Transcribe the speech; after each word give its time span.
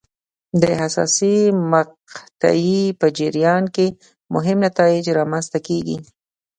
د 0.61 0.63
حساسې 0.79 1.35
مقطعې 1.71 2.83
په 2.99 3.07
جریان 3.17 3.63
کې 3.75 3.87
مهم 4.33 4.57
نتایج 4.67 5.05
رامنځته 5.19 5.59
کېږي. 5.67 5.97